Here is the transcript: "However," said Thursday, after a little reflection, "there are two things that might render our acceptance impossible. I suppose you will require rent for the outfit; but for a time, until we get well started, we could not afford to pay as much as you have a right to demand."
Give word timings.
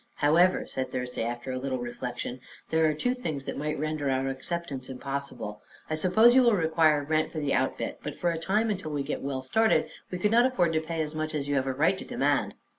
"However," 0.15 0.65
said 0.65 0.91
Thursday, 0.91 1.23
after 1.23 1.51
a 1.51 1.59
little 1.59 1.77
reflection, 1.77 2.39
"there 2.71 2.87
are 2.87 2.93
two 2.95 3.13
things 3.13 3.45
that 3.45 3.55
might 3.55 3.77
render 3.77 4.09
our 4.09 4.29
acceptance 4.29 4.89
impossible. 4.89 5.61
I 5.91 5.93
suppose 5.93 6.33
you 6.33 6.41
will 6.41 6.55
require 6.55 7.03
rent 7.03 7.31
for 7.31 7.37
the 7.37 7.53
outfit; 7.53 7.99
but 8.01 8.15
for 8.15 8.31
a 8.31 8.39
time, 8.39 8.71
until 8.71 8.89
we 8.89 9.03
get 9.03 9.21
well 9.21 9.43
started, 9.43 9.91
we 10.09 10.17
could 10.17 10.31
not 10.31 10.47
afford 10.47 10.73
to 10.73 10.81
pay 10.81 11.03
as 11.03 11.13
much 11.13 11.35
as 11.35 11.47
you 11.47 11.53
have 11.53 11.67
a 11.67 11.73
right 11.73 11.99
to 11.99 12.03
demand." 12.05 12.55